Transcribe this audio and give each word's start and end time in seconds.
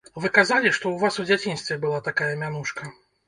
Вы 0.21 0.29
казалі, 0.37 0.69
што 0.77 0.85
ў 0.91 0.95
вас 1.03 1.19
у 1.23 1.27
дзяцінстве 1.27 1.77
была 1.85 1.99
такая 2.09 2.33
мянушка. 2.43 2.91